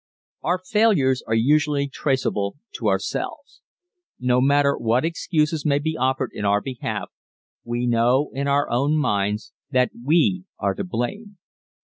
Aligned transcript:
Our 0.41 0.57
failures 0.65 1.21
are 1.27 1.35
usually 1.35 1.87
traceable 1.87 2.57
to 2.77 2.87
ourselves. 2.87 3.61
No 4.19 4.41
matter 4.41 4.75
what 4.75 5.05
excuses 5.05 5.63
may 5.63 5.77
be 5.77 5.95
offered 5.95 6.31
in 6.33 6.43
our 6.43 6.59
behalf 6.59 7.11
we 7.63 7.85
know 7.85 8.31
in 8.33 8.47
our 8.47 8.67
own 8.71 8.97
minds 8.97 9.53
that 9.69 9.91
we 10.03 10.45
are 10.57 10.73
to 10.73 10.83
blame. 10.83 11.37